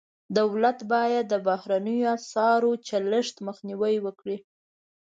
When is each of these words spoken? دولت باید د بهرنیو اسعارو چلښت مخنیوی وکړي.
دولت 0.39 0.79
باید 0.91 1.25
د 1.29 1.33
بهرنیو 1.47 2.11
اسعارو 2.17 2.71
چلښت 2.87 3.35
مخنیوی 3.47 3.95
وکړي. 4.05 4.37